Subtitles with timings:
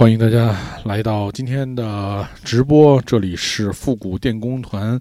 [0.00, 0.56] 欢迎大家
[0.86, 4.98] 来到今天的直播，这里是复古电工团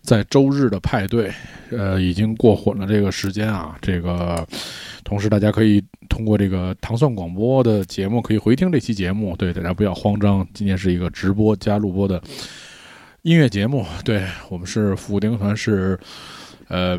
[0.00, 1.30] 在周日的派对。
[1.70, 4.48] 呃，已经过混了这个时间啊，这个
[5.04, 9.36] 同时大家可以通过这个糖蒜广播的节目可以回听这期节目。
[9.36, 12.18] 对，大家不要慌张，今天是一个直播加录播的
[13.20, 13.84] 音乐节目。
[14.02, 16.00] 对我们是复古电工团是。
[16.68, 16.98] 呃，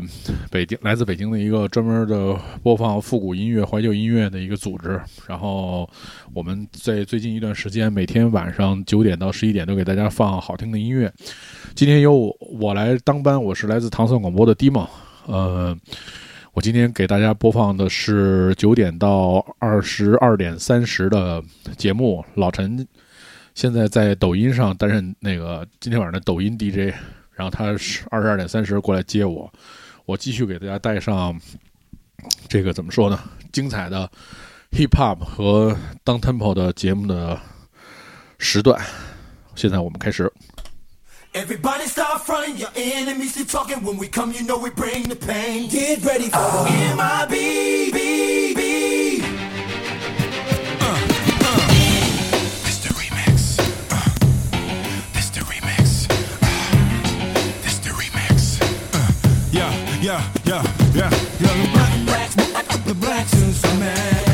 [0.50, 5.00] 北京来自北京的一个专门的播放复古音乐、怀旧音乐的一个组织。
[5.28, 5.88] 然后
[6.34, 11.12] 我们在最近一段时间，每天晚上九点到十一点都给大家放好听的音乐。
[11.76, 14.88] 今天由我来当班，我是来自唐宋广播的 Dimo。
[15.26, 15.76] 呃，
[16.52, 21.40] 我今天给大家播放的是九点到二十二点三十的
[21.76, 22.24] 节目。
[22.34, 22.84] 老陈
[23.54, 26.92] 现在在抖音上担任那个今天晚上的抖音 DJ。
[27.40, 29.50] 然后他是二十二点三十过来接我，
[30.04, 31.40] 我继续给大家带上
[32.50, 33.18] 这个怎么说呢？
[33.50, 34.10] 精彩的
[34.72, 37.40] hip hop 和 down tempo 的节目的
[38.36, 38.78] 时段。
[39.54, 40.30] 现在我们开始。
[60.00, 60.62] Yeah, yeah,
[60.94, 61.54] yeah, yeah.
[61.60, 64.24] The black, black, the black suits are mad.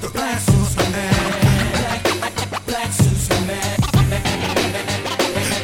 [0.00, 2.02] The black suits are mad.
[2.18, 3.28] Black, black suits.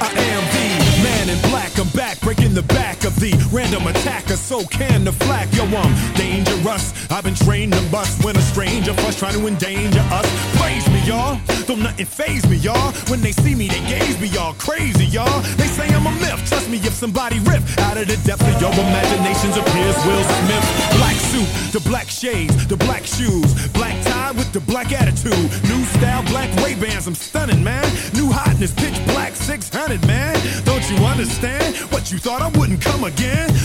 [0.02, 1.78] I am the man in black.
[1.78, 2.89] I'm back, breaking the back
[3.20, 4.36] the random attacker.
[4.36, 6.94] So can the flak, yo, I'm dangerous.
[7.10, 10.26] I've been trained to bust when a stranger fuss trying to endanger us.
[10.56, 11.38] Praise me, y'all.
[11.66, 12.92] Don't nothing phase me, y'all.
[13.12, 14.54] When they see me, they gaze me, y'all.
[14.54, 15.40] Crazy, y'all.
[15.60, 16.40] They say I'm a myth.
[16.48, 20.66] Trust me, if somebody rip out of the depth of your imaginations appears Will Smith.
[20.96, 25.44] Black suit, the black shades, the black shoes, black tie with the black attitude.
[25.68, 27.06] New style, black Ray Bans.
[27.06, 27.84] I'm stunning, man.
[28.14, 30.34] New hotness, pitch black 600, man.
[30.64, 31.76] Don't you understand?
[31.92, 33.09] What you thought I wouldn't come again?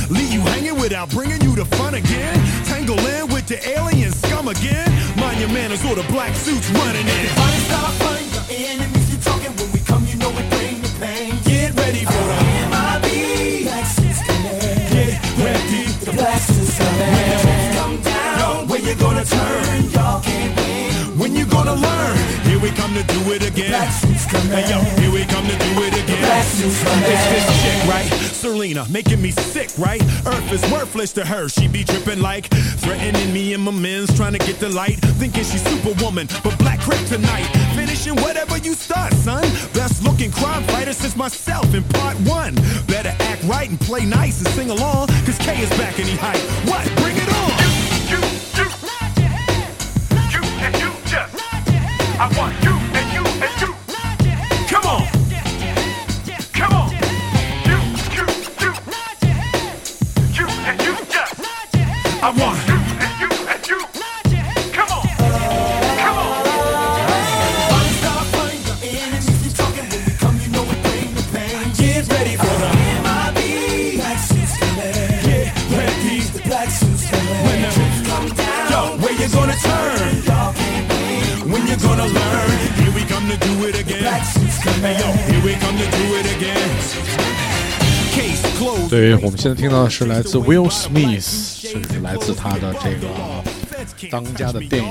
[0.09, 2.35] Leave you hanging without bringing you to fun again.
[2.65, 4.89] Tangle in with the alien scum again.
[5.17, 7.27] Mind your manners or the black suits running in.
[7.35, 7.93] Fight, stop,
[8.49, 11.33] enemies you talking when we come, you know bring the pain.
[11.43, 12.37] Get ready for the
[12.71, 13.05] MIB.
[16.15, 16.41] Black
[17.75, 19.89] come down, you gonna turn?
[19.89, 21.19] Y'all can't win.
[21.19, 22.44] When you gonna learn?
[22.55, 23.67] Here we come to do it again.
[23.67, 24.47] Black suits command.
[24.47, 26.21] Hey yo, here we come to do it again.
[26.21, 27.03] Black suits command.
[27.05, 28.07] It's this chick, right?
[28.31, 30.01] Selena, making me sick, right?
[30.25, 31.49] Earth is worthless to her.
[31.49, 32.45] She be tripping like
[32.79, 34.95] threatening me and my men's trying to get the light.
[35.19, 37.75] Thinking she's superwoman, but black kryptonite.
[37.75, 39.43] Finishing whatever you start, son.
[39.73, 42.55] Best looking crime fighter since myself in part one.
[42.87, 45.09] Better act right and play nice and sing along.
[45.25, 46.39] Cause K is back and he hype.
[46.69, 46.85] What?
[47.03, 47.34] Bring it on!
[52.17, 52.74] I want you
[89.13, 94.89] 我们现在听到的是来自 Will Smith，就是来自他的这个当家的电影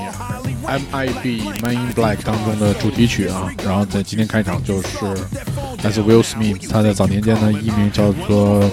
[0.66, 1.42] M.I.B.
[1.62, 3.50] Man in Black 当中的主题曲啊。
[3.64, 4.88] 然后在今天开场就是
[5.82, 8.70] 来自 Will Smith，他在早年间呢艺名叫做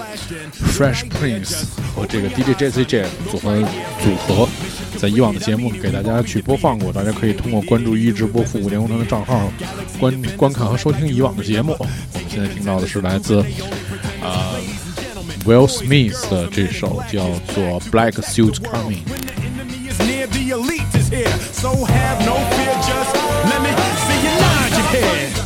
[0.52, 1.64] Fresh Prince
[1.96, 3.58] 和这个 DJ Jazzy J 组合
[4.02, 4.48] 组合，
[4.98, 9.50] 在以往的节目给大家去播放过，大家可以通过关注一直播复古电工程的账号
[9.98, 11.74] 观观看和收听以往的节目。
[11.78, 13.44] 我们现在听到的是来自
[15.45, 19.03] Will Smith 的这首叫做 Black Suit Coming。
[19.97, 21.29] is near, the elite is here.
[21.53, 23.15] So have no fear, just
[23.49, 23.71] let me
[24.05, 25.37] see you nod your head.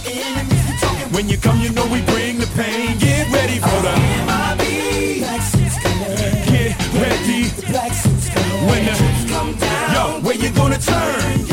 [1.13, 2.97] When you come, you know we bring the pain.
[2.97, 3.93] Get ready for the
[4.27, 4.63] MIB.
[6.49, 7.49] Get ready.
[8.67, 8.95] When the
[9.93, 11.47] yo, where you gonna turn?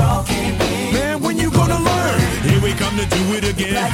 [0.93, 2.21] Man, when you gonna learn?
[2.43, 3.91] Here we come to do it again.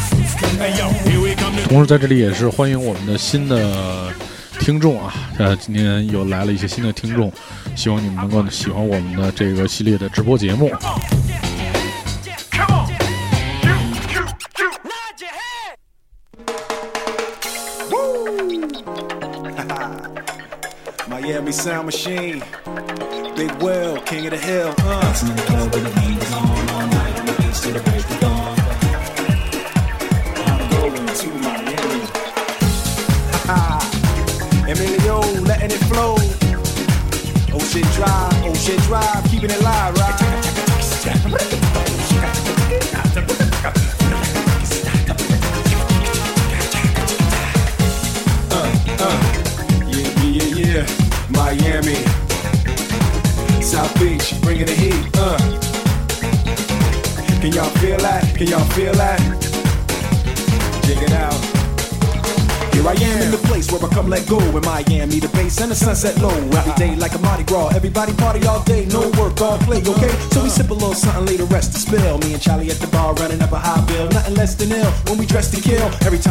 [0.58, 4.12] Hey yo, here we come to 同时在这里也是欢迎我们的新的
[4.69, 7.33] 听众啊，呃，今天又来了一些新的听众，
[7.75, 10.71] 希望你们能够喜欢我们的这个系列的直播节目。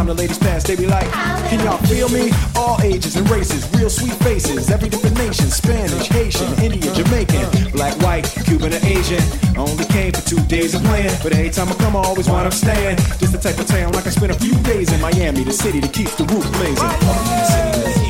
[0.09, 1.11] The ladies pass, they be like,
[1.51, 2.31] Can y'all feel me?
[2.57, 7.95] All ages and races, real sweet faces, every different nation, Spanish, Haitian, Indian, Jamaican, black,
[8.01, 9.23] white, Cuban, or Asian.
[9.57, 12.47] Only came for two days of playing, but every time I come, I always wind
[12.47, 12.97] up staying.
[13.21, 15.81] Just the type of town like I spent a few days in Miami, the city
[15.81, 18.08] that keeps the roof blazing.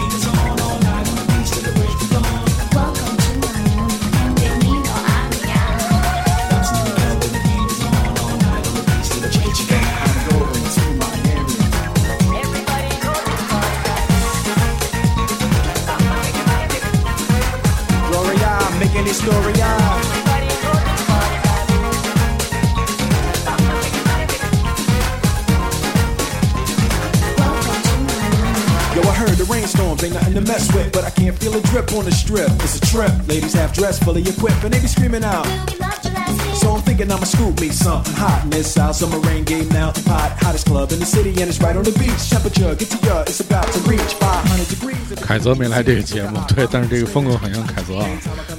[30.48, 32.50] mess with, but I can't feel a drip on the strip.
[32.64, 33.12] It's a trip.
[33.28, 35.46] Ladies half dressed, fully equipped, and they be screaming out.
[35.46, 36.56] We loved you last week.
[36.56, 40.04] So I'm thinking I'ma scoop me something hot in this South Summer rain game mountain
[40.04, 40.31] pot.
[40.42, 42.30] Hottest club in the city, and it's right on the beach.
[42.30, 44.94] Temperature, get to ya, it's about to reach 500 degrees.
[45.22, 48.06] 凯泽没来这个节目，对，但是这个风格很像凯泽啊。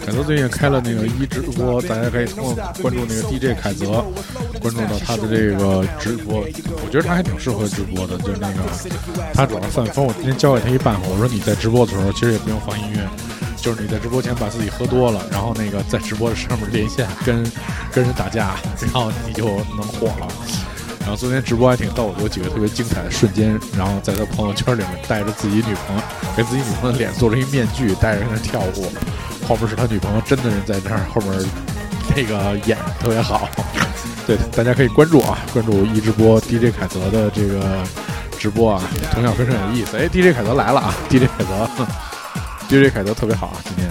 [0.04, 4.04] 凯泽最近开了那个一直播，大家可以通过关注那个 DJ 凯泽，
[4.59, 6.41] 关注到他的这个直播。
[6.41, 8.63] 我觉得他还挺适合直播的，就是那个
[9.33, 10.05] 他主要放风。
[10.05, 12.99] 我今天教给他一办法，我说你在直播的时候其实也不用放音乐，
[13.57, 17.43] 就是你在直播前把自己喝多了，然后那个在直播上面连线跟
[17.91, 19.45] 跟人打架，然后你就
[19.77, 20.27] 能火了。
[21.01, 23.59] 然后昨天直播还挺逗，有几个特别精彩的瞬间。
[23.75, 26.01] 然后在他朋友圈里面带着自己女朋友，
[26.37, 28.91] 给自己女朋友的脸做了一面具，带着在那跳舞。
[29.47, 31.49] 后面是他女朋友真的人在那儿，后面
[32.15, 33.49] 那个演特别好。
[34.29, 37.81] 对，大家可以关注啊，关注一直播 DJ 凯泽的这个
[38.37, 38.79] 直播啊，
[39.11, 39.97] 同样非常有意思。
[39.97, 41.67] 哎，DJ 凯泽来了啊，DJ 凯泽，
[42.69, 43.89] DJ 凯泽特别好啊，今天。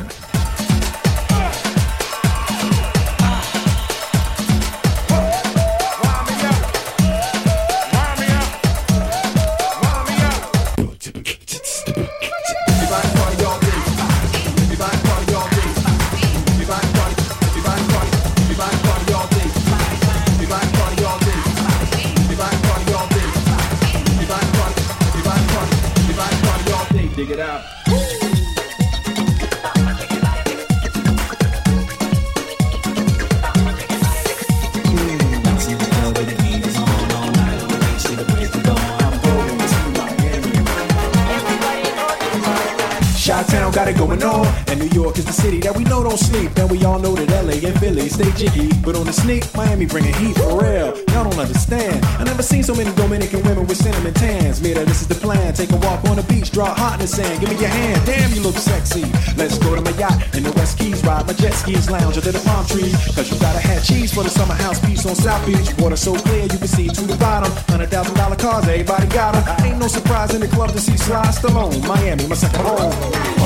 [48.19, 50.91] Stay jiggy, but on the sneak, Miami bringing heat for real.
[51.15, 52.05] Y'all don't understand.
[52.19, 54.61] I never seen so many Dominican women with cinnamon tans.
[54.61, 55.55] Mira, this is the plan.
[55.55, 57.41] Take a walk on the beach, draw hot in the sand.
[57.41, 59.05] Give me your hand, damn, you look sexy.
[59.37, 62.33] Let's go to my yacht in the West Keys, ride my jet skis, lounge under
[62.33, 62.95] the palm trees.
[63.15, 65.71] Cause you gotta have cheese for the summer house piece on South Beach.
[65.79, 67.53] Water so clear you can see to the bottom.
[67.71, 69.67] Hundred thousand dollar cars, everybody got got 'em.
[69.67, 71.87] Ain't no surprise in the club to see Sly Stallone.
[71.87, 73.38] Miami, my second home.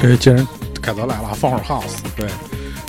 [0.00, 0.46] 这既然
[0.80, 2.28] 凯泽来了，放会儿 house，对，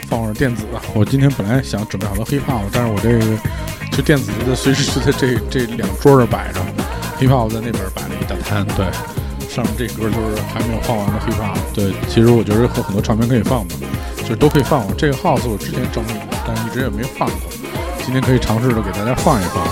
[0.07, 0.63] 放会儿电子。
[0.93, 3.25] 我今天本来想准备好了 hip hop，但是我这个
[3.91, 6.59] 就电子的随时就在这这两桌这摆着
[7.19, 8.85] ，hip hop 在那边摆了一大摊，对，
[9.49, 13.75] 上面这歌就是还没有放完的 hip hop，对，其实我觉得有很多唱片可以放的，
[14.21, 14.85] 就是都可以放。
[14.95, 17.51] 这个 house 我之前整理过，但是一直也没放过，
[18.05, 19.65] 今天可以尝试着给大家放一放，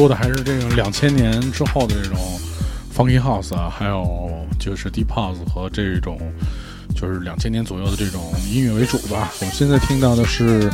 [0.00, 2.16] 说的还是这种两千年之后的这种
[2.96, 6.18] funky house 啊，还有就是 deep house 和这种
[6.96, 9.30] 就是两千年左右的这种音乐为主吧。
[9.40, 10.70] 我们现在听到的是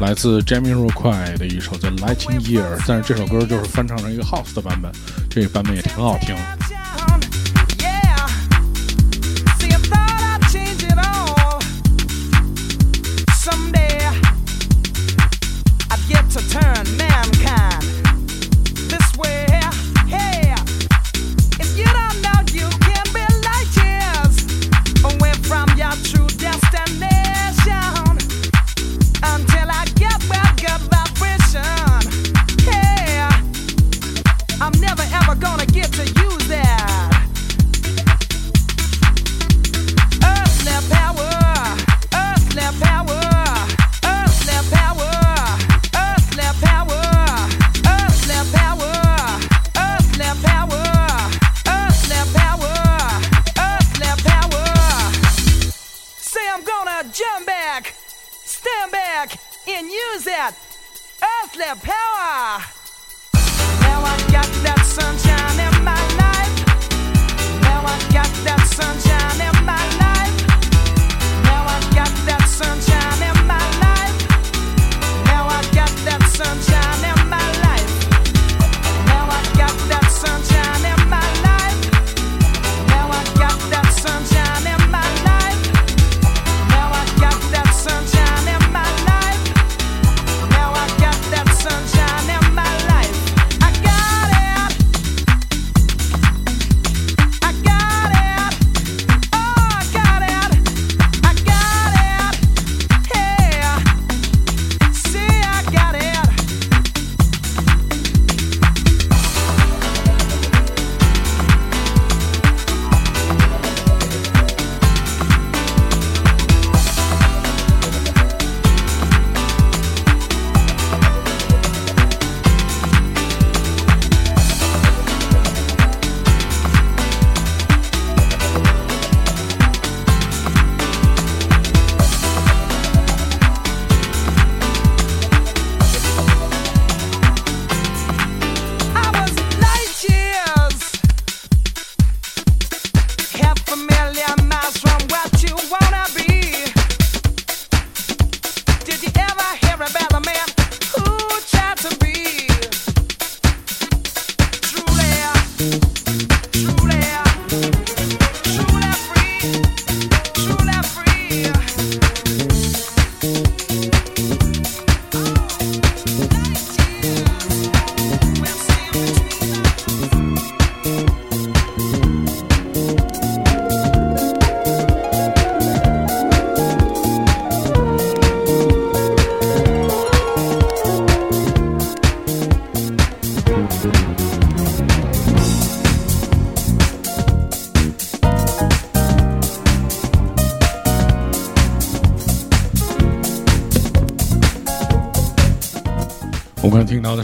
[0.00, 4.90] 来自 Jamie Roquai 的一首叫《Lighting Year》，但是这首歌就是翻唱成一个 house 的版本，
[5.30, 6.34] 这个版本也挺好听。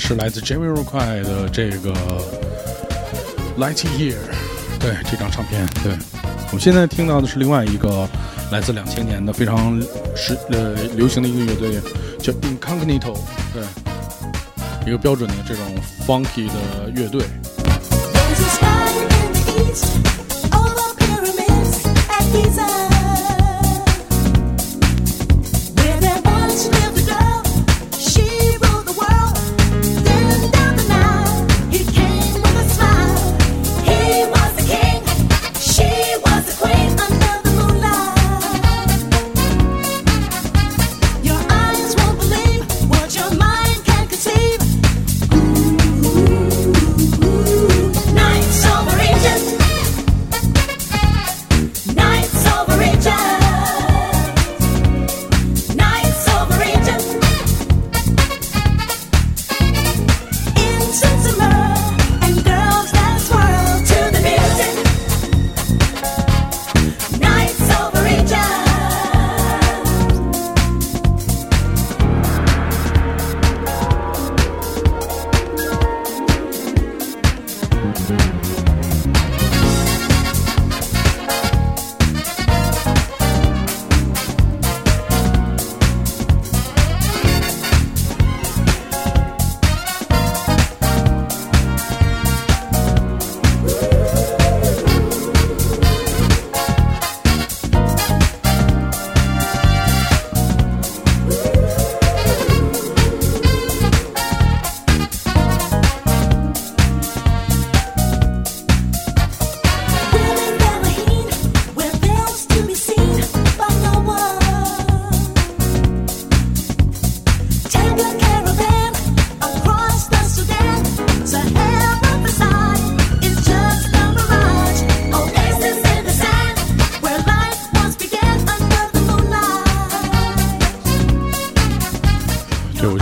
[0.00, 1.92] 是来自 JimmyRock 的这个
[3.58, 4.14] 《Light Year》，
[4.80, 5.64] 对这张唱片。
[5.84, 5.92] 对，
[6.48, 8.08] 我们现在听到的是另外一个
[8.50, 9.78] 来自两千年的非常
[10.16, 11.80] 时呃流行的一个乐队，
[12.18, 13.14] 叫 Incognito。
[13.52, 13.62] 对，
[14.86, 15.64] 一个标准的这种
[16.06, 17.22] funky 的乐队。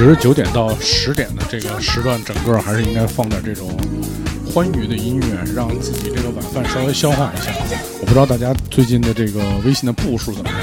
[0.08, 3.68] 对，我觉得九点到十点的这个时段，整个还是应该放点这种
[4.50, 7.52] 欢愉的音乐，让自己这个晚饭稍微消化一下。
[8.00, 10.58] 我不知道大家最近的这个微信的步数怎么样，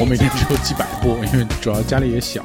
[0.00, 2.42] 我每天只有几百步，因为主要家里也小，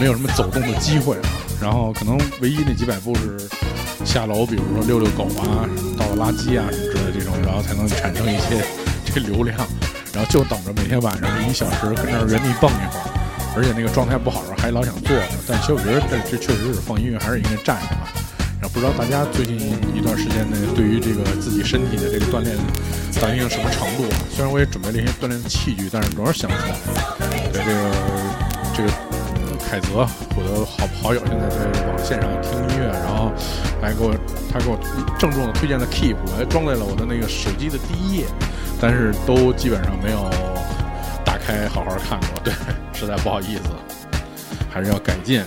[0.00, 1.22] 没有什么走动的机会啊。
[1.60, 3.48] 然后可能唯一那几百步是
[4.04, 5.62] 下楼，比如说遛遛狗啊、
[5.96, 8.66] 倒倒垃圾啊什么之类的这种，然后才能产生一些
[9.14, 9.56] 这流量。
[10.12, 13.10] 然后就等着每天晚上这一小时跟那儿原地蹦一会儿。
[13.54, 18.06] 而且那个状态不好还老想坐着，但其实我觉得这这确实是放音乐还是应该站着啊。
[18.60, 19.58] 然后不知道大家最近
[19.92, 22.56] 一段时间内对于这个自己身体的这个锻炼
[23.16, 24.14] 达到一定什么程度啊？
[24.30, 26.78] 虽然我也准备了一些锻炼的器具，但是总是想不出来。
[27.50, 27.90] 对这个
[28.72, 28.88] 这个
[29.58, 30.06] 凯泽，
[30.38, 31.58] 我的好好友现在在
[31.90, 33.32] 网线上听音乐，然后
[33.82, 34.14] 还给我
[34.46, 34.78] 他给我
[35.18, 38.26] 郑重的推荐了 Keep，我还装在了我的那个手机的第一页，
[38.80, 40.30] 但是都基本上没有
[41.24, 42.54] 打开好好看过，对，
[42.94, 43.62] 实在不好意思，
[44.72, 45.44] 还是要改进。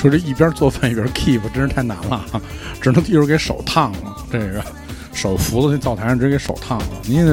[0.00, 2.40] 说这一边做饭一边 keep 真是太难了啊，
[2.80, 4.64] 只能一会儿给手烫了，这个
[5.12, 6.86] 手扶在那灶台上直接给手烫了。
[7.02, 7.26] 您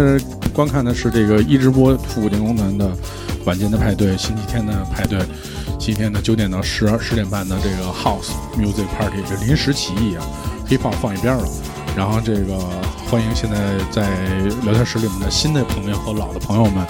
[0.54, 2.92] 观看的是这个一直播复古电工团的
[3.46, 5.20] 晚间的派对，星期天的派对，
[5.80, 10.26] 星期天的九点到十二十点半的这个 House Music Party，这临时起意啊
[10.68, 11.48] ，hip hop 放一边了。
[11.96, 12.60] 然后这个
[13.10, 13.58] 欢迎现在
[13.90, 14.08] 在
[14.64, 16.86] 聊天室里面的新的朋友和老的朋友们，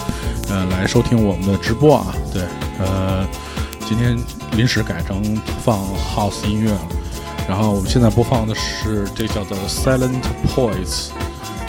[0.50, 2.13] 呃，来收听我们的直播啊。
[2.34, 2.42] 对，
[2.80, 3.26] 呃，
[3.88, 4.17] 今天
[4.52, 5.23] 临时改成
[5.63, 6.82] 放 house 音乐了。
[7.47, 10.21] 然后我们现在播放的是这叫做 Silent
[10.54, 11.12] Poets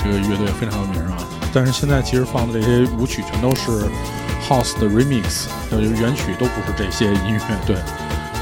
[0.03, 1.17] 这个乐队非常有名啊。
[1.55, 3.85] 但是现在其实放的这些舞曲全都是
[4.49, 7.41] house 的 remix，呃，原曲都不是这些音乐。
[7.65, 7.77] 对，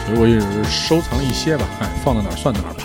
[0.07, 2.83] 所以我也是收藏一些吧，哎，放到哪儿算哪儿吧。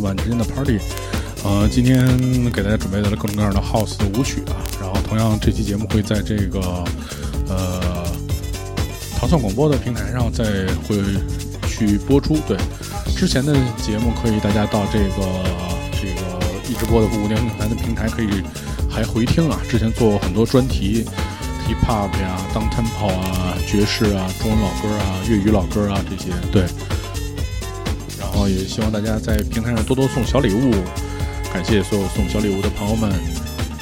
[0.00, 0.78] 晚之间的 party。
[1.42, 2.06] 呃，今天
[2.50, 6.60] 给大家准备了各种各样的 house 的舞曲啊，然后同样这期节目会在这个
[7.48, 8.04] 呃
[9.16, 10.44] 糖蒜广播的平台上再
[10.86, 10.96] 会
[11.66, 12.36] 去播出。
[12.46, 12.58] 对，
[13.16, 15.26] 之前的节目可以大家到这个
[15.92, 18.42] 这个一直播的复古电工团的平台可以
[18.90, 21.06] 还回听啊，之前做过很多专题。
[21.66, 26.64] hip hop 呀、当 tempo 啊、爵士啊、中文老歌啊、粤语老歌啊这些，对。
[28.40, 30.72] 后也希望大家在平台上多多送小礼物，
[31.52, 33.12] 感谢所有送小礼物的朋友们。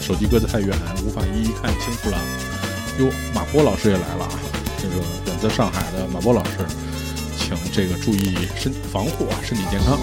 [0.00, 2.18] 手机搁得太远，无法一一看清楚了。
[2.98, 4.30] 哟，马波老师也来了啊！
[4.82, 6.50] 这个远在上海的马波老师，
[7.38, 9.96] 请这个注意身防护啊，身体健康。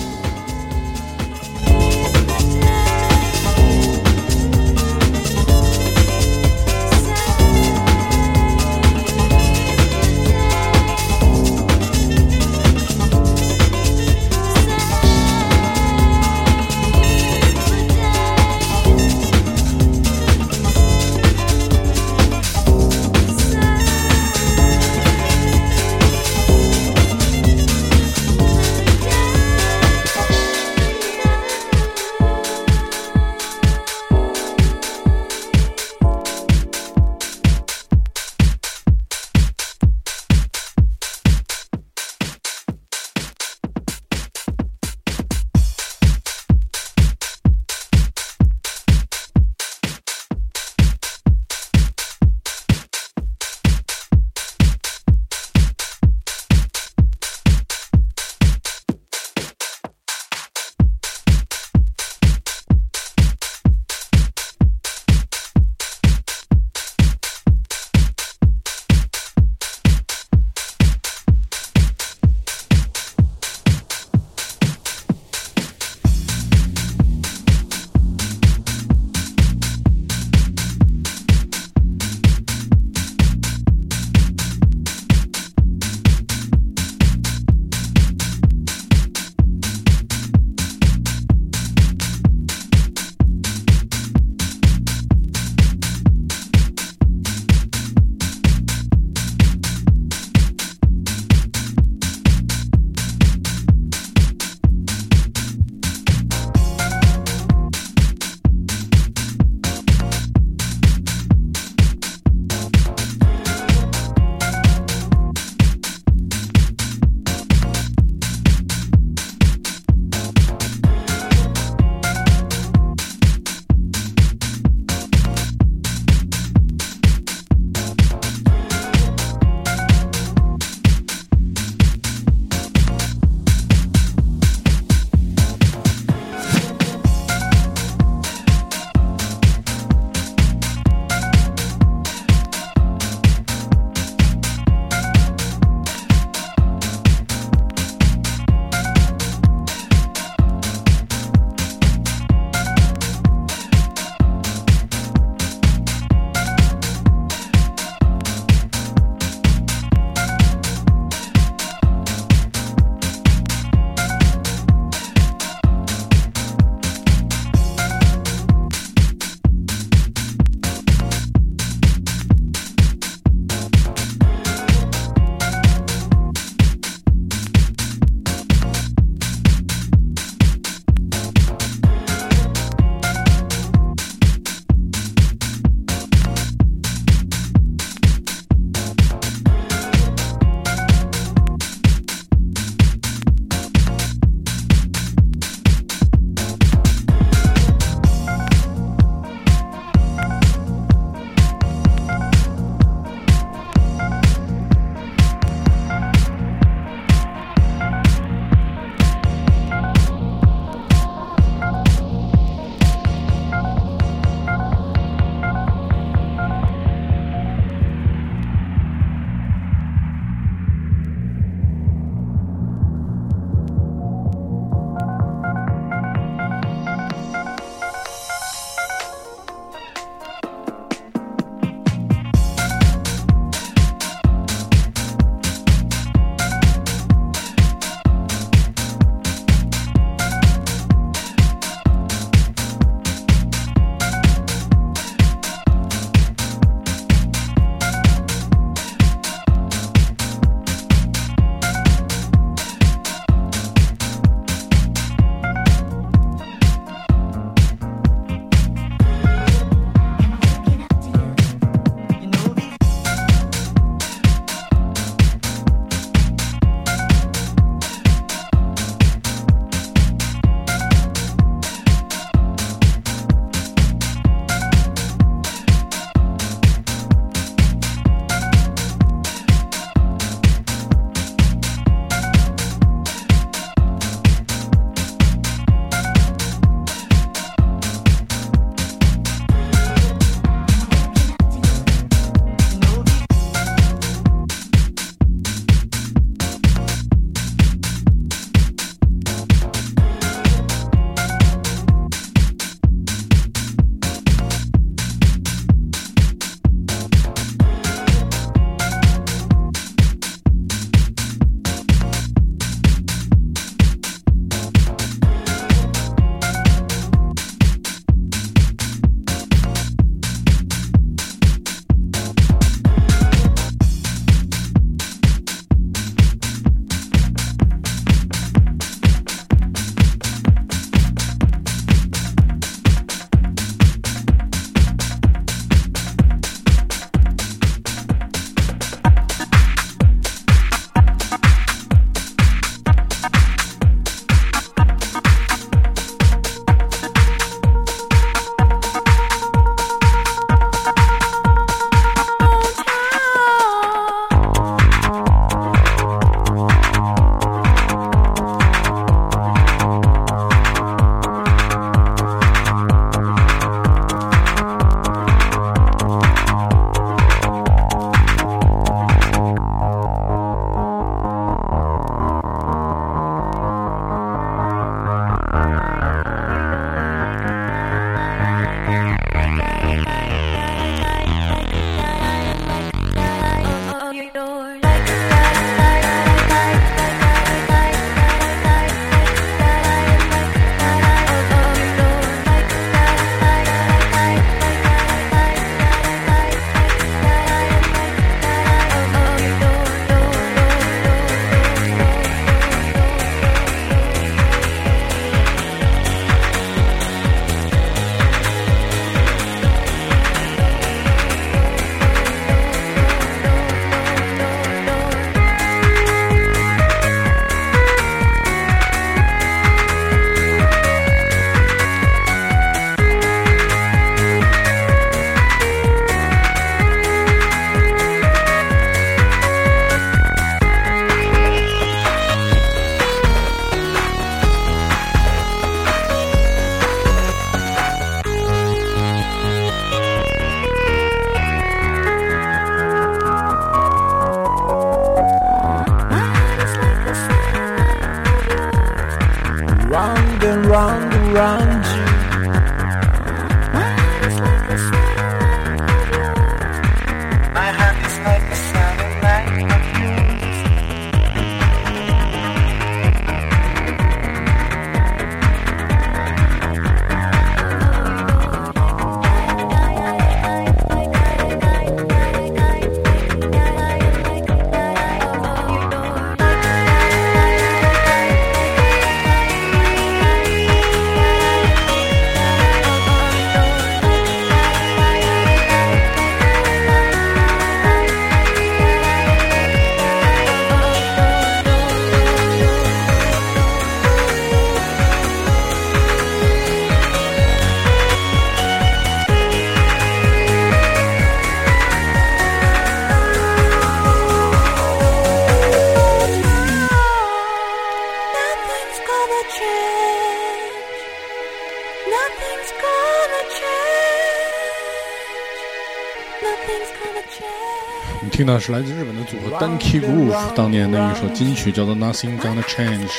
[518.66, 523.12] 是来自日本的组合 donkey groove 当年的一首金曲叫做 nothing gonna change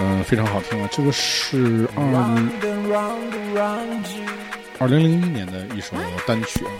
[0.00, 2.90] 嗯非常好听啊这个是二零
[4.80, 5.96] 二零零一年的一首
[6.26, 6.74] 单曲啊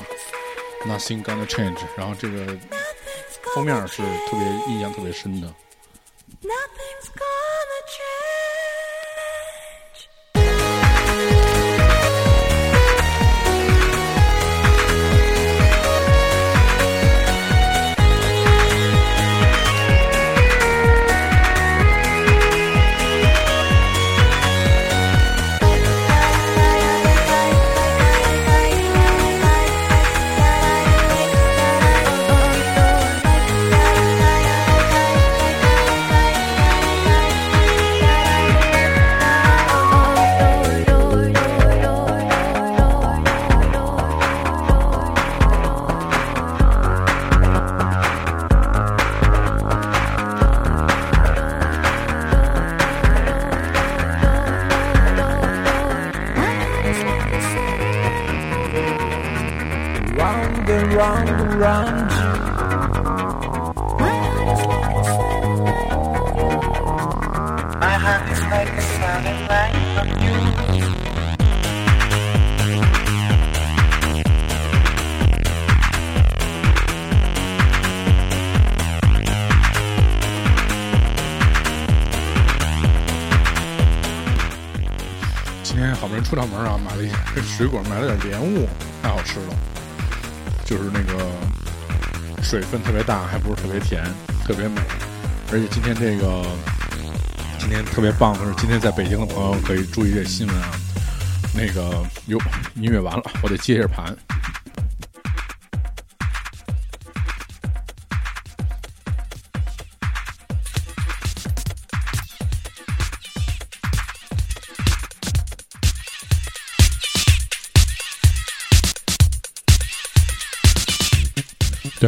[0.89, 2.45] nothing gonna change 然后这个
[3.55, 5.49] 封面是特别印象特别深的。
[86.29, 88.68] 出趟门啊，买了一些水果，买了点莲雾，
[89.03, 89.57] 太好吃了。
[90.62, 91.24] 就是那个
[92.43, 94.05] 水分特别大，还不是特别甜，
[94.45, 94.79] 特别美。
[95.51, 96.45] 而且今天这个
[97.59, 100.68] 今天特别棒的是，今天在北京的朋友可以注意这新闻啊。
[101.55, 102.39] 那个哟，
[102.74, 104.14] 音乐完了，我得接一下盘。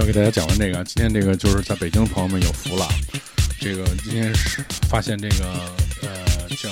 [0.00, 2.88] 要，给大家讲完这个，今天这个就是在北京的朋友们有福了。
[3.60, 5.44] 这个今天是发现这个
[6.00, 6.24] 呃
[6.56, 6.70] 叫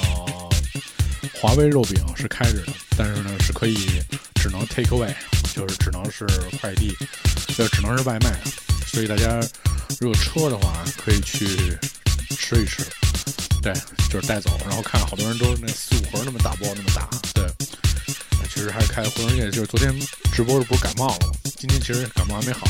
[1.34, 3.76] 华为肉饼是开着的，但是呢是可以
[4.36, 5.12] 只能 take away，
[5.54, 6.26] 就是只能是
[6.58, 6.96] 快递，
[7.54, 8.32] 就只能是外卖。
[8.86, 9.38] 所以大家
[10.00, 11.46] 如果车的话，可以去
[12.30, 12.82] 吃一吃。
[13.60, 13.74] 对，
[14.08, 17.44] 就是带走，然后看好多人都是那四五盒那么大包那么大，对，
[18.48, 19.92] 其实还是开的活，而且就是昨天
[20.32, 21.34] 直播的不是感冒了吗？
[21.58, 22.64] 今天其实感冒还没好，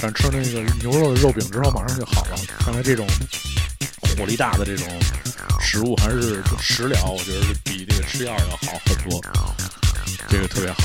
[0.00, 2.38] 但吃那个牛肉的肉饼之后马上就好了。
[2.58, 3.06] 看来这种
[4.16, 4.86] 火力大的这种
[5.60, 9.20] 食物还是食疗，我觉得比这个吃药要好很多，
[10.28, 10.78] 这个特别好。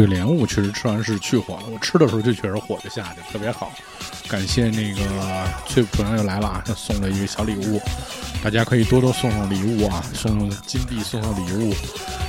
[0.00, 3.70] 这个莲雾确实吃完是去火的，我吃的时候就确实火就下去，特别好。
[4.30, 5.02] 感谢那个
[5.68, 7.78] 翠普朋友来了啊，送了一个小礼物，
[8.42, 11.74] 大家可以多多送送礼物啊，送送金币，送送礼物，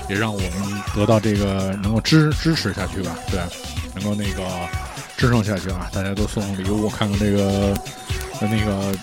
[0.09, 0.51] 也让我们
[0.93, 3.39] 得到这个能够支支持下去吧，对，
[3.95, 4.45] 能够那个
[5.15, 7.73] 支撑下去啊，大家都送送礼物，看看这个
[8.41, 8.93] 呃那个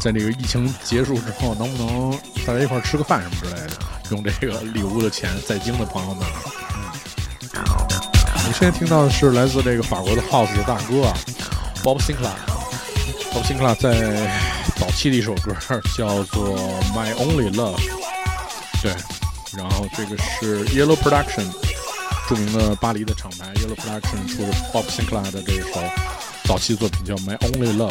[0.00, 2.10] 在这个疫情结束之后，能不能
[2.46, 3.78] 大家一块吃个饭什么之类的，
[4.10, 6.26] 用这个礼物的钱，在京的朋友们。
[8.44, 11.16] 你现在听到的是来自这个法国的 House 的大哥啊
[11.82, 12.34] ，Bob Sinclair。
[13.32, 14.30] Bob Sinclair 在
[14.76, 15.56] 早期的一首歌
[15.96, 16.58] 叫做
[16.92, 17.76] 《My Only Love》，
[18.82, 18.92] 对，
[19.56, 21.46] 然后这个是 Yellow Production
[22.28, 25.80] 著名的巴黎的厂牌 Yellow Production 出的 Bob Sinclair 的这一首
[26.44, 27.90] 早期作品叫《My Only Love》。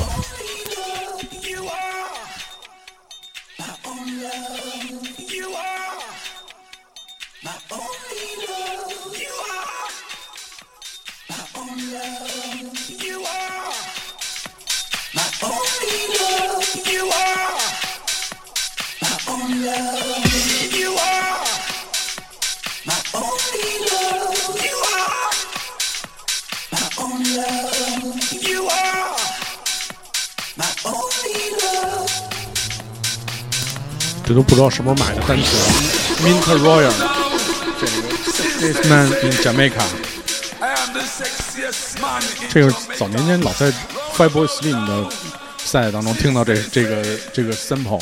[34.24, 35.58] 这都不知道什么时候买的单词
[36.24, 36.94] ，Mint Royal，
[37.78, 37.92] 这个
[38.62, 39.84] This Man in Jamaica，
[42.50, 43.74] 这个早年间老在
[44.16, 45.10] Fatboy Slim 的
[45.58, 47.04] 赛当中听到这这个
[47.34, 48.02] 这个 sample，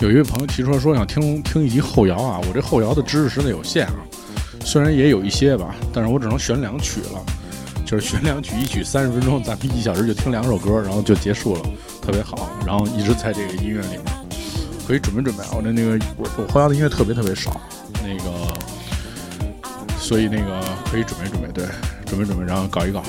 [0.00, 3.94] 有一位朋友提出来说想听听一集后摇啊，我这后摇的知识实在有限啊，
[4.64, 7.20] 虽然也有一些吧，但是我只能选两曲了，
[7.84, 11.62] 就是选两曲，一曲三十分钟，咱们一小时就听两首歌，然后就结束了，
[12.00, 14.02] 特别好，然后一直在这个音乐里面，
[14.86, 17.60] 可以准备准备，我的那个我我后摇的音乐特别特别少，
[18.00, 18.30] 那个，
[19.98, 21.66] 所以那个可以准备准备，对，
[22.06, 23.02] 准备准备，然后搞一搞。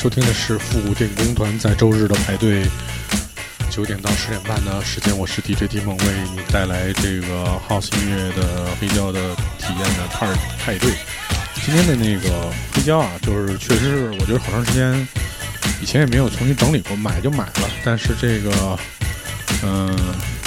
[0.00, 2.62] 收听的是复古电工团在周日的排队，
[3.68, 9.20] 九点到十点半的时间，我是 DJ 迪梦为你带来这个 house 音乐的黑胶的
[9.58, 10.26] 体验的派
[10.58, 10.92] 派对。
[11.66, 15.06] 今天的那个黑胶啊，就是确实是我觉得好长时间
[15.82, 18.78] 以前也没有重新整理过，买就买了，但是这个
[19.62, 19.94] 嗯。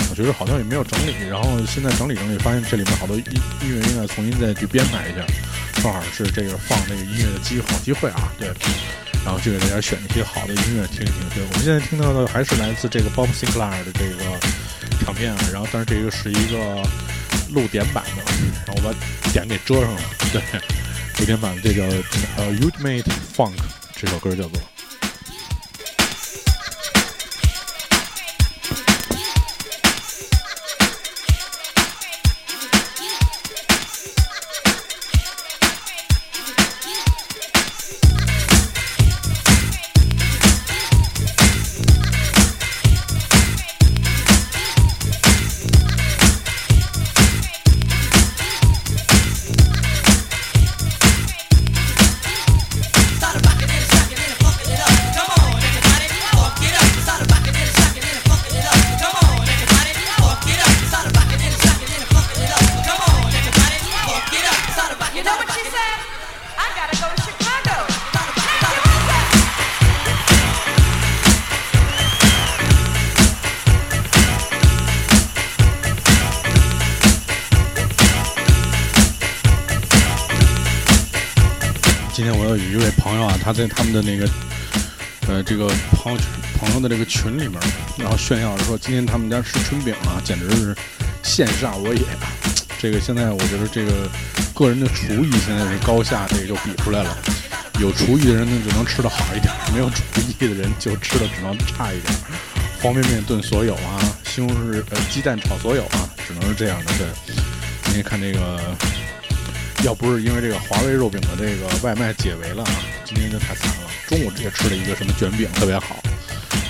[0.10, 3.24] 我觉得好像也没有整理，然后现在整理整理，发现这里面好多音
[3.64, 5.26] 音乐应该重新再去编排一下，
[5.82, 8.50] 正好是这个放那个音乐的机好机会啊，对，
[9.24, 11.30] 然后就给大家选一些好的音乐听一听。
[11.34, 14.40] 对我们现在听到的还是来自这个 Bob Sinclair 的这个
[15.04, 16.84] 唱片啊，然后但是这个是一个
[17.52, 18.24] 露点版的，
[18.66, 20.02] 然后我把点给遮上了，
[20.32, 20.42] 对，
[21.20, 21.86] 露点版的这个
[22.38, 23.06] 呃 Ultimate
[23.36, 23.56] Funk
[23.96, 24.73] 这首歌叫做。
[84.06, 84.30] 那个
[85.28, 86.20] 呃这个朋友
[86.60, 87.60] 朋友的这个群里面，
[87.98, 90.76] 然后炫耀着说，今天他们家吃春饼啊，简直是
[91.24, 92.02] 羡煞我也。
[92.80, 94.10] 这个现在我觉得这个
[94.54, 97.18] 个人的厨艺现在是高下这个就比出来了，
[97.80, 102.14] 有厨艺的人呢就能吃得好一点，没有厨艺的人就吃的只能差一点。
[102.80, 106.92] 方便面炖所有啊，西红柿呃鸡蛋炒所有啊，只能是这样的。
[106.98, 107.08] 对，
[107.86, 108.60] 今天看这个。
[109.84, 112.72] 要不是因为这个华为肉饼的这个外卖解围了啊，
[113.04, 113.83] 今天就太惨了。
[114.14, 115.98] 中午直接吃了一个什么卷饼，特别好。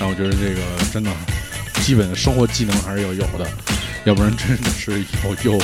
[0.00, 1.10] 后我觉得这个真的，
[1.82, 3.46] 基本的生活技能还是要有的，
[4.04, 5.60] 要不然真的是以后又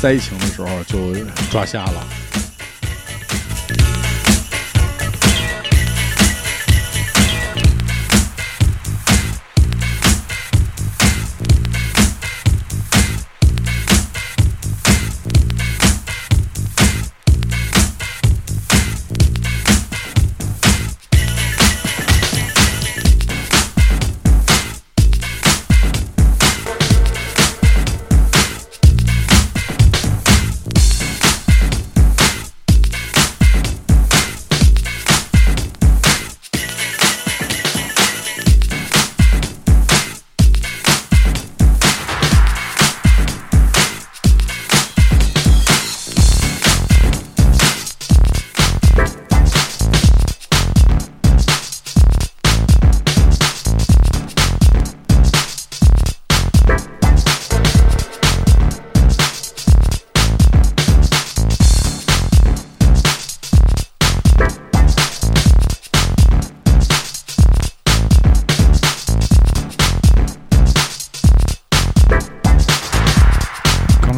[0.00, 1.14] 灾情的时候就
[1.50, 2.06] 抓瞎了。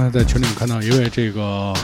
[0.00, 1.74] 刚才在群里面看到一位这个，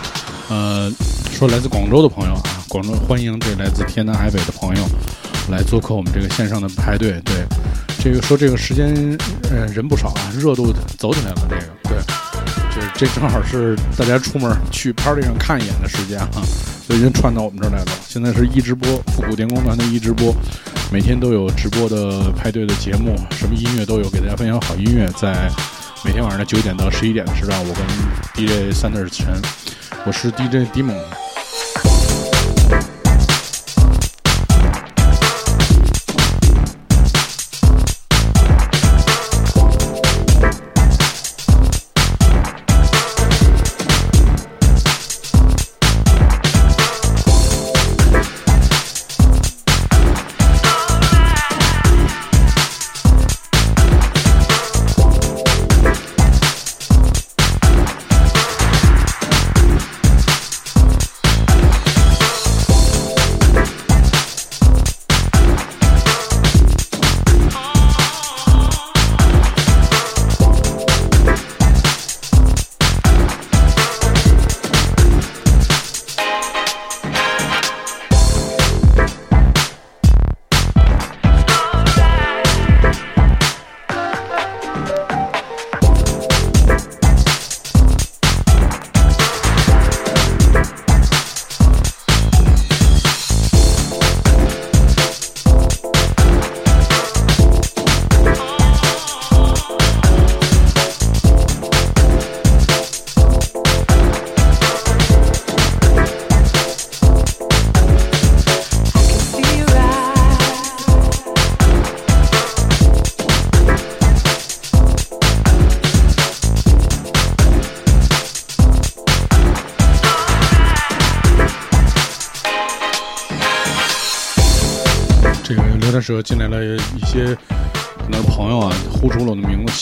[0.49, 0.91] 呃，
[1.31, 4.89] 说来自广州的朋友啊，广州欢迎这来自天南海北的朋友
[5.51, 7.21] 来做客我们这个线上的派对。
[7.27, 7.45] 对，
[8.03, 8.89] 这个说这个时间，
[9.51, 11.47] 呃，人不少啊，热度走起来了。
[11.51, 16.41] 这个对，就是这正好是大家出门去 party 上看一眼的时间哈、
[16.87, 17.93] 所以已经串到我们这儿来了。
[18.09, 20.35] 现在是一直播，复古电工团的一直播，
[20.91, 25.51] 每天都有直播的派对的节目，什么音乐都有，给大家分享好音乐，在。
[26.05, 27.85] 每天晚上的九点到十一点的时段，我跟
[28.35, 29.41] DJ Sanders 陈，
[30.05, 30.95] 我是 DJ 迪蒙。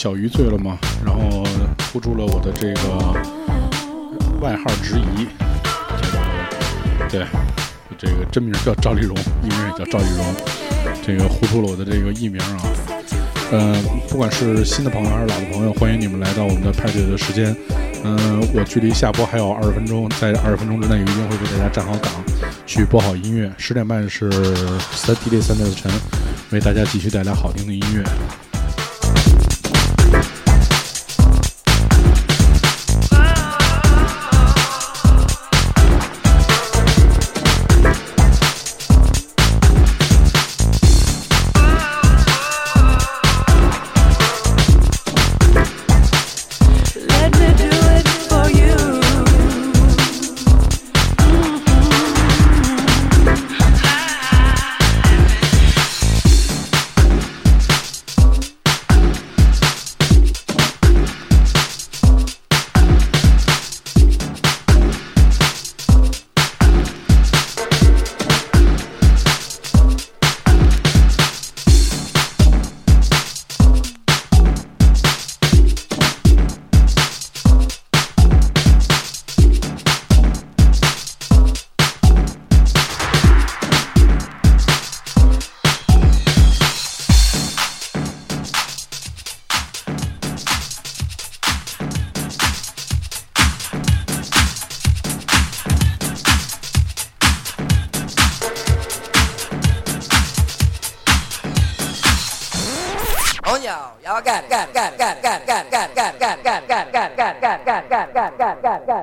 [0.05, 0.77] 小鱼醉了吗？
[1.03, 1.43] 然后
[1.91, 3.11] 呼出了我的这个
[4.39, 5.27] 外号之一，
[5.99, 6.19] 这个
[7.09, 7.25] 对，
[7.97, 10.23] 这个真名叫赵丽蓉，艺名也叫赵丽蓉，
[11.03, 12.61] 这个呼出了我的这个艺名啊。
[13.51, 13.75] 呃，
[14.07, 17.55] 不管是新的朋友还是老的朋友，欢迎你们来到我们的派对的时间。
[18.03, 22.11] 嗯、我距离下播还有二十分钟，在二十分钟之内，一定会给大家站好岗，
[22.67, 23.51] 去播好音乐。
[23.57, 24.29] 十点半是
[24.91, 25.91] 三 DJ 三代的陈，
[26.51, 28.03] 为大家继续带来好听的音乐。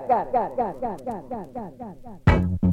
[0.08, 0.32] got it.
[0.32, 0.56] Got it.
[0.56, 0.80] Got it.
[0.80, 1.04] Got it.
[1.04, 1.30] Got it.
[1.30, 1.54] Got it.
[1.54, 2.26] Got it.
[2.26, 2.71] Got it.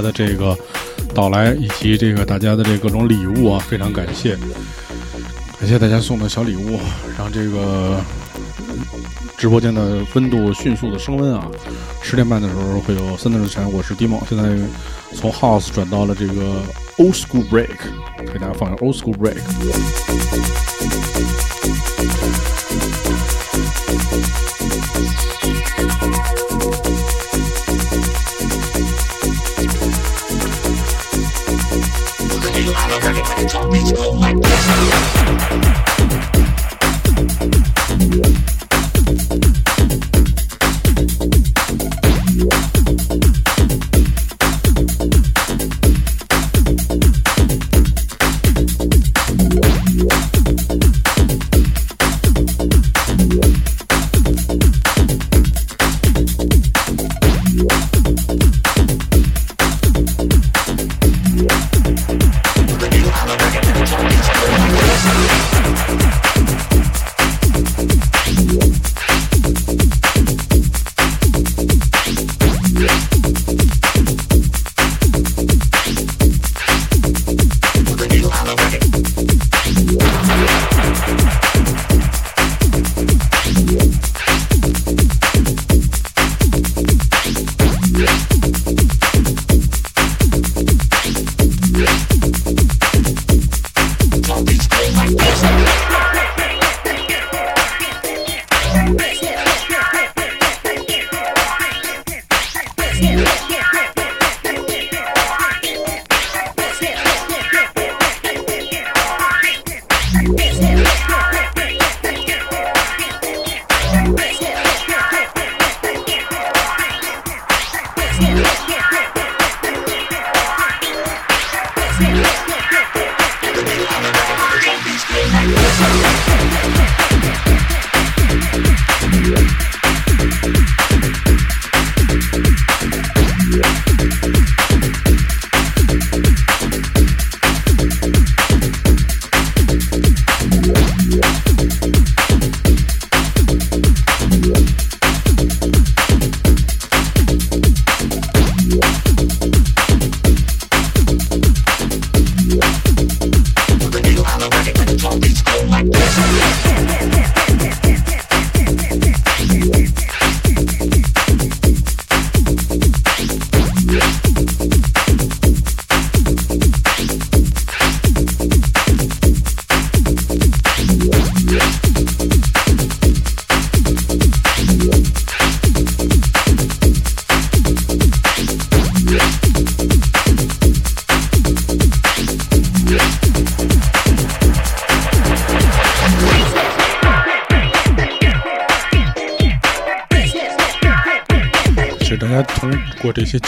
[0.00, 0.56] 的这个
[1.14, 4.36] 到来以及这个大家的这各种礼物啊，非常感谢，
[5.58, 6.78] 感谢大家送的小礼物，
[7.18, 8.00] 让这个
[9.36, 11.46] 直播间的温度迅速的升温啊！
[12.02, 14.56] 十点半的时候会有三段之前，我是 Dimo，现在
[15.14, 16.62] 从 House 转到了这个
[16.98, 17.76] Old School Break，
[18.32, 19.40] 给大家放一个 Old School Break。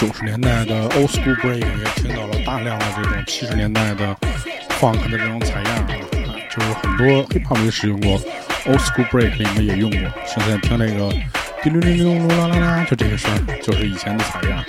[0.03, 4.13] 九十年代的 old school break 也听到了大量的这种七十年代的
[4.81, 5.95] funk 的这种采样啊，
[6.51, 8.21] 就是很多 hip hop 也使用过
[8.67, 10.01] ，old school break 里面也用过。
[10.27, 11.09] 现在听那个
[11.63, 13.31] 滴溜溜噜噜啦啦啦，就这个声，
[13.63, 14.65] 就是以前的采样。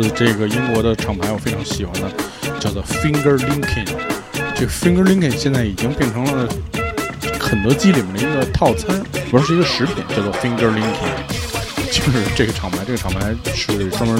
[0.00, 2.10] 是这个英国的厂牌，我非常喜欢的，
[2.58, 3.86] 叫做 Finger Linkin。
[4.54, 6.48] 这 Finger Linkin 现在已经变成了
[7.38, 11.12] 肯德基里面的一个套餐，不是是一个食品，叫做 Finger Linkin。
[11.90, 14.18] 就是这个厂牌，这个厂牌是专门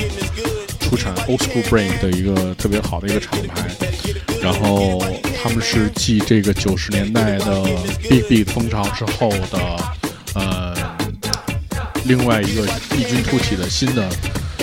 [0.78, 3.66] 出产 Old School Break 的一个特别好的一个厂牌。
[4.42, 5.02] 然后
[5.42, 7.62] 他们是继这个九十年代的
[8.10, 9.58] Big Beat 风潮之后的，
[10.34, 10.74] 呃，
[12.04, 12.66] 另外一个
[12.96, 14.06] 异军突起的新的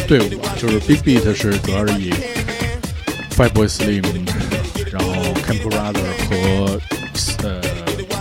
[0.09, 2.11] 队伍吧，就是 Big Beat 是主要是以
[3.37, 4.03] Five Boy Slim，
[4.91, 5.11] 然后
[5.45, 6.81] Camp Brother 和
[7.43, 8.15] 呃呃那个，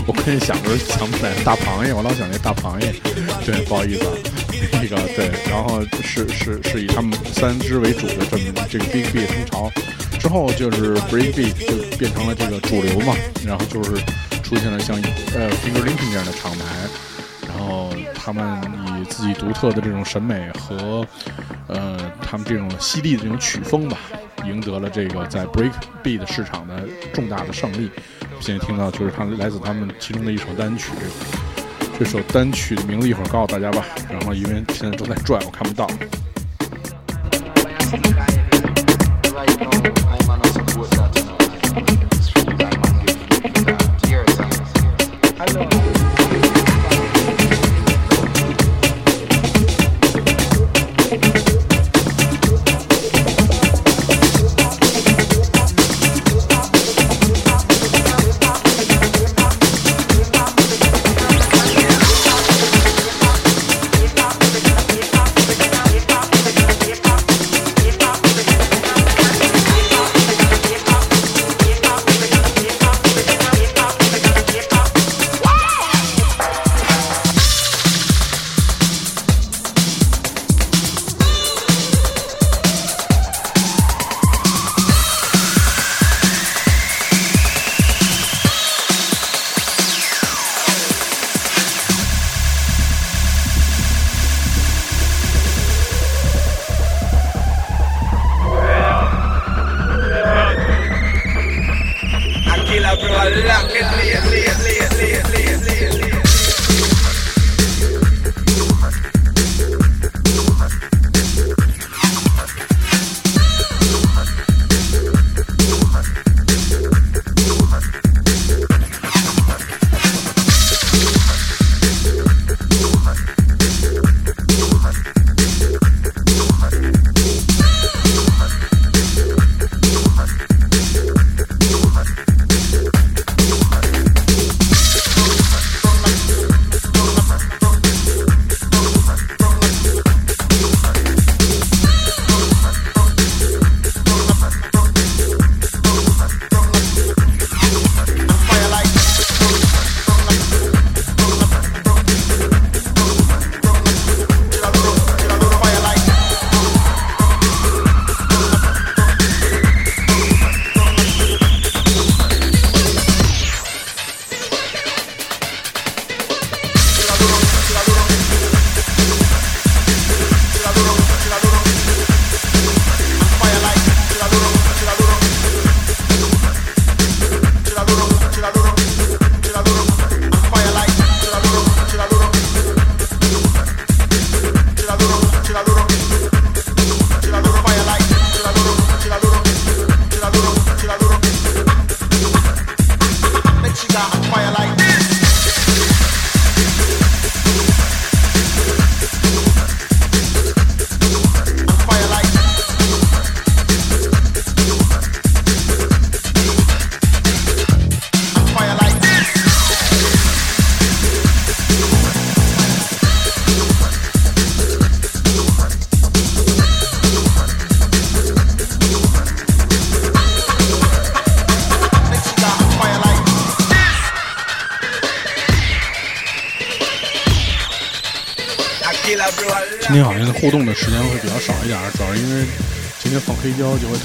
[0.08, 2.94] 我刚才想着想不起来大螃蟹，我老想那大螃蟹，
[3.44, 4.12] 对，不好意思啊。
[4.82, 9.70] 那个对，然后是是是以他们三支为主的这么这个 Big Beat 风潮，
[10.18, 13.14] 之后就是 Break Beat 就变成了这个主流嘛，
[13.46, 13.90] 然后就是
[14.42, 14.96] 出现了像
[15.34, 16.64] 呃 Finger Linkin 这样的厂牌，
[18.32, 18.62] 他们
[19.00, 21.04] 以自己独特的这种审美和
[21.66, 23.98] 呃他们这种犀利的这种曲风吧，
[24.44, 25.72] 赢得了这个在 Break
[26.04, 27.90] Beat 市场的重大的胜利。
[28.38, 30.92] 现在听到就是他们来自他们其中的一首单曲。
[31.98, 35.88] 这首单曲的名字一会儿告诉大家吧，然后因为现在正在转，我看不到。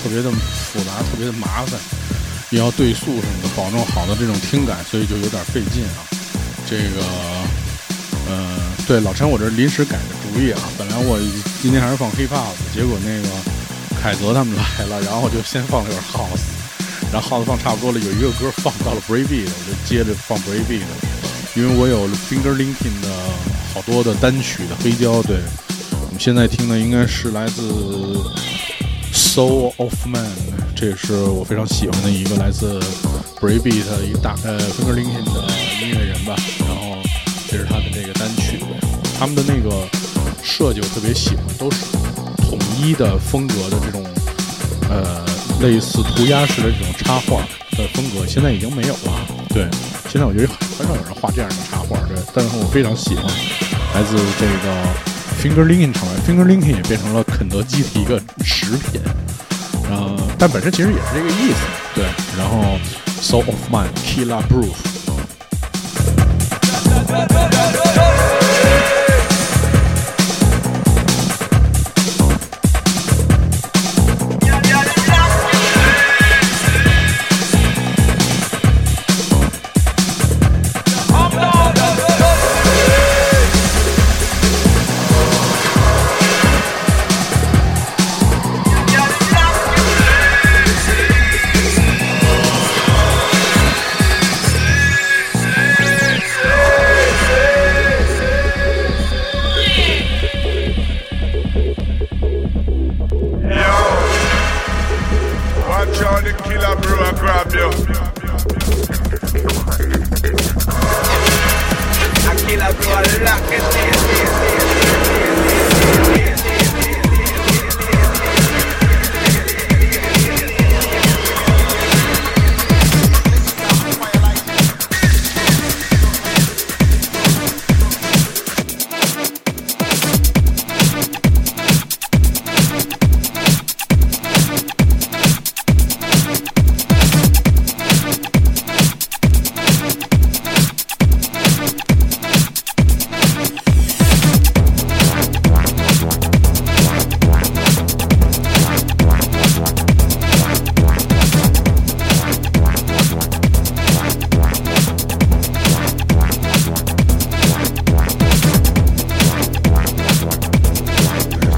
[0.06, 1.80] 特别的复杂，特别的麻烦，
[2.52, 6.06] 也要对速什么的，保证好的这种听感，所以就有点费劲啊。
[6.70, 7.02] 这个，
[8.30, 8.56] 呃，
[8.86, 11.18] 对，老陈，我这临时改的主意啊，本来我
[11.60, 13.28] 今天还是放 hiphop，结果那个
[14.00, 20.86] 凯泽他们来了，然后我就先放了会儿 house，然后 house 放差不多了，有一个歌放到了 breakbeat，我就接着放 breakbeat，
[21.56, 23.10] 因为我有 finger linking 的
[23.74, 25.40] 好多的单曲的黑胶，对。
[26.00, 27.62] 我们现在听的应该是来自
[29.36, 30.32] So of Man，
[30.78, 32.80] 这也是我非常喜欢的一个来自
[33.42, 35.44] Breakbeat 一个大呃 Finger Lincoln 的
[35.82, 36.38] 音乐人吧。
[36.60, 36.96] 然后
[37.50, 38.62] 这是他的这个单曲，
[39.20, 39.86] 他们的那个
[40.42, 41.86] 设计我特别喜欢，都是
[42.38, 44.06] 统一的风格的这种
[44.90, 45.26] 呃
[45.60, 47.42] 类似涂鸦式的这种插画
[47.72, 49.28] 的风格，现在已经没有了。
[49.50, 49.68] 对，
[50.08, 50.48] 现在我觉得
[50.78, 53.26] 很少有人画这样的插画，对，但是我非常喜欢
[53.96, 55.16] 来自这个。
[55.36, 59.00] Finger Linkin 厂牌，Finger Lincoln 也变成了肯德基的一个食品，
[60.48, 61.58] 但本身其实也是这个意思，
[61.96, 62.06] 对。
[62.38, 62.78] 然后
[63.20, 64.76] ，so of Man killer Proof。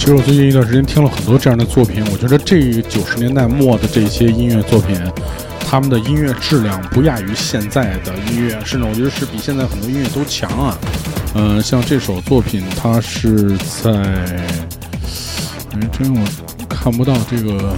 [0.08, 4.98] 其实我最近一段时间听了很多这样的作品，我觉得这九十年代末的这些音乐作品，
[5.60, 10.78] 他们的音乐质量不亚于现在的音乐，甚至我觉得是比现在很多音乐都强啊。
[11.36, 13.92] 嗯、像这首作品，它是在，
[15.74, 16.26] 哎，真我
[16.70, 17.76] 看不到这个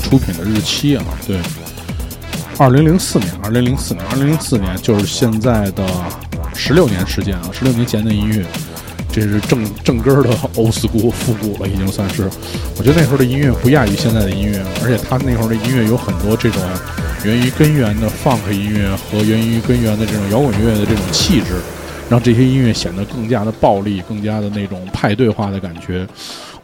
[0.00, 1.04] 出品的日期啊。
[1.24, 1.38] 对，
[2.58, 5.86] 二零零四年，二零零四年，二零零四年就是现在的
[6.52, 8.44] 十六年时间啊，十六年前的音乐。
[9.12, 12.30] 这是正正根儿的欧斯古复古了，已经算是。
[12.78, 16.62] 我觉得那时候的音乐不亚于现在的音乐，而且他那时候的音乐有很多这种
[17.24, 21.60] 源于根源的 funk 音乐和源于根源的这种摇滚乐的这种气质，
[22.08, 26.06] 让这些音乐显得更加的暴力，更加的那种派对化的感觉。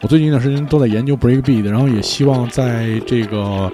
[0.01, 3.71] 我最近一段时间都在研究 breakbeat，然后也希望在这个。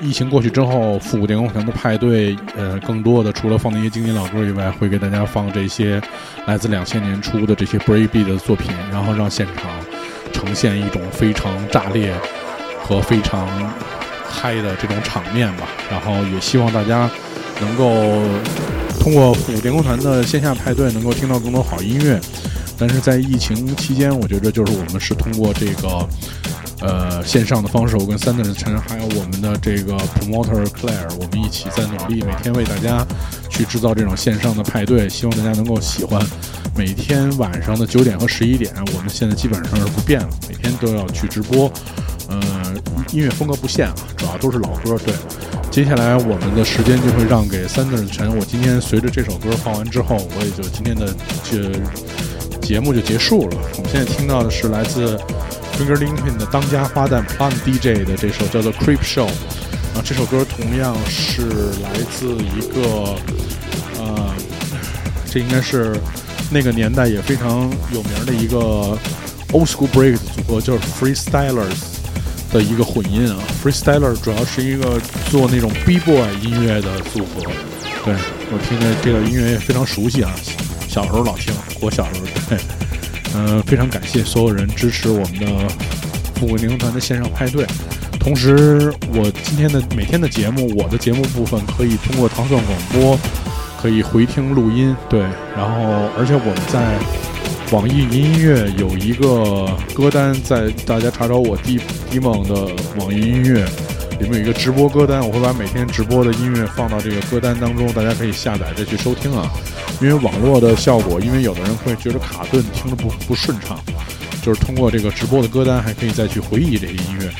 [0.00, 6.00] 疫情过去之后，复古电工城的派对，呃，更多的除了放那些经典老歌以外，会给大家放这些
[6.46, 9.70] 来自两千年初的这些 breakbeat 的作品，然后让现场
[10.32, 12.14] 呈现一种非常炸裂
[12.80, 13.48] 和非常
[14.28, 15.66] 嗨的这种场面吧。
[15.90, 17.10] 然后也希望大家
[17.60, 18.22] 能够
[19.00, 22.20] 通过复古电工团的线下派对，能够听到更多好音乐。
[22.78, 26.08] 但是在疫情期间，我觉得就是我们是通过这个。
[26.80, 33.04] 呃，线上的方式，我跟 Sanders 陈还有我们的这个 promoter Claire，我们一起在努力，每天为大家
[33.48, 36.24] 去制造这种线上的派对，希望大家能够喜欢。
[36.76, 41.68] 每天晚上的九点和十一点，我们现在基本上是不变了，每天都要去直播。
[42.28, 42.38] 呃，
[43.10, 44.96] 音乐风格不限啊，主要都是老歌。
[45.04, 45.12] 对，
[45.72, 48.38] 接下来我们的时间就会让给三字陈。
[48.38, 51.72] 我今天随着这首歌放完之后，我也就今天的这
[52.60, 53.56] 节目就结束了。
[53.78, 55.18] 我们现在听到的是来自
[55.78, 59.26] Finger Linkin 的当家花旦 Plum DJ 的这首叫做《Creep Show》。
[59.96, 61.42] 啊，这首歌同样是
[61.82, 63.14] 来自一个
[63.96, 64.34] 呃，
[65.30, 65.96] 这应该是
[66.50, 68.98] 那个年代也非常有名的一个
[69.52, 71.78] Old School Break 的组合，就是 Freestylers
[72.52, 73.38] 的一个混音啊。
[73.62, 75.00] Freestyler 主要是一个
[75.30, 77.52] 做那种 B-boy 音乐的组合。
[78.04, 78.14] 对
[78.50, 80.34] 我听的这个音乐也非常熟悉啊，
[80.88, 82.58] 小时候老听，我小时候对，
[83.34, 85.46] 嗯、非常感谢所有人支持我们的
[86.34, 87.66] 富贵柠檬团的线上派对。
[88.18, 93.18] 同时，我今天的每天的节目，我的节目部分可以通过糖蒜广播
[93.80, 95.20] 可以回听录音，对，
[95.56, 96.98] 然后而且我们在
[97.70, 101.80] 网易云音乐有一个歌单，在大家查找我 D
[102.10, 102.54] D 梦的
[102.96, 103.64] 网易音乐
[104.20, 109.50] 里面有一个直播歌单，我会把每天直播的音乐放到这个歌单当中，大家可以下载再去收听啊。
[110.00, 113.78] 因为网络的效果，因为有的人会觉得卡顿，听着不不顺畅，
[114.42, 117.30] 就是通过这个直播的歌单还可以再去回忆这些音乐。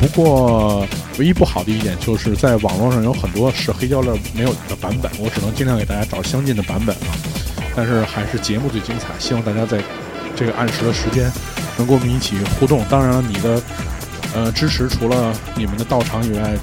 [0.00, 0.86] 不过，
[1.18, 7.14] 唯一不好的一点就是在网络上有很多是黑胶的没有的版本，我只能尽量给大家找相近的版本啊。
[7.76, 9.80] 但是还是节目最精彩，希望大家在
[10.36, 11.30] 这个按时的时间
[11.78, 12.84] 能跟我们一起互动。
[12.90, 13.62] 当然了，你的
[14.34, 16.54] 呃支持除了你们的到场以外，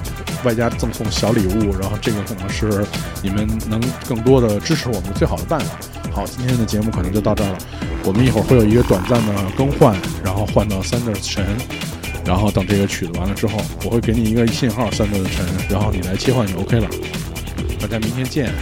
[0.44, 2.84] 外加赠送小礼物，然后这个可能是
[3.22, 5.76] 你们能更多的支持我们最好的办法。
[6.12, 7.58] 好，今天的节目可能就到这儿了，
[8.04, 11.44] 我们一会儿会有一个短暂的更换，然后换到 Sanders 陈。
[12.24, 16.88] 然后等这个曲子完了之后，我会给你一个信号三个的神，然后你来切换就 OK 了。
[17.80, 18.52] 大家明天见。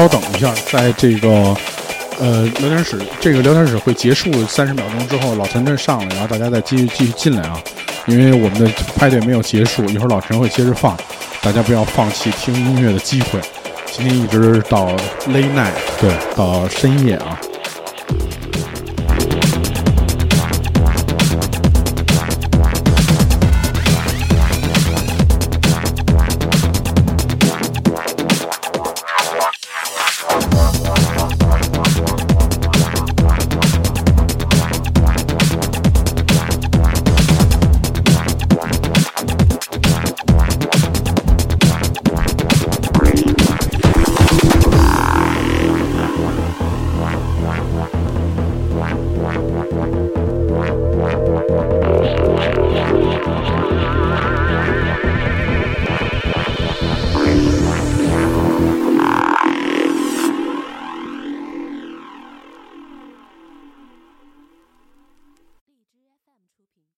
[0.00, 1.28] 稍等一下，在这个
[2.18, 7.62] 呃聊天室，这个聊天室会结束三十秒钟之后，老陈这上来，然后大家再继续继续进来啊，
[8.06, 8.66] 因为我们的
[8.96, 10.96] 派对没有结束，一会儿老陈会接着放，
[11.42, 13.38] 大家不要放弃听音乐的机会。
[13.92, 14.86] 今天一直到
[15.26, 17.38] late night，对，到深夜啊。